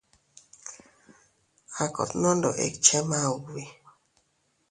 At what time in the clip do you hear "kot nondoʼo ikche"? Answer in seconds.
1.95-2.97